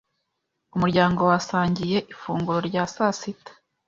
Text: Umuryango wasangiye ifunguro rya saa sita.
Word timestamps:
Umuryango 0.75 1.21
wasangiye 1.31 1.97
ifunguro 2.13 2.59
rya 2.69 2.83
saa 2.93 3.13
sita. 3.19 3.51